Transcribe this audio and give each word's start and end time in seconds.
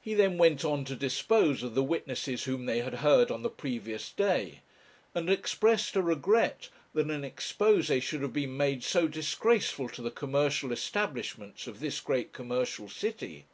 He 0.00 0.14
then 0.14 0.38
went 0.38 0.64
on 0.64 0.86
to 0.86 0.96
dispose 0.96 1.62
of 1.62 1.74
the 1.74 1.82
witnesses 1.82 2.44
whom 2.44 2.64
they 2.64 2.78
had 2.78 2.94
heard 3.04 3.30
on 3.30 3.42
the 3.42 3.50
previous 3.50 4.10
day, 4.10 4.62
and 5.14 5.28
expressed 5.28 5.94
a 5.96 6.00
regret 6.00 6.70
that 6.94 7.10
an 7.10 7.20
exposé 7.30 8.00
should 8.00 8.22
have 8.22 8.32
been 8.32 8.56
made 8.56 8.82
so 8.82 9.06
disgraceful 9.06 9.90
to 9.90 10.00
the 10.00 10.10
commercial 10.10 10.72
establishments 10.72 11.66
of 11.66 11.78
this 11.78 12.00
great 12.00 12.32
commercial 12.32 12.88
city. 12.88 13.44